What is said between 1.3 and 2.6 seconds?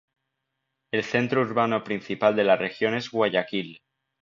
urbano principal de la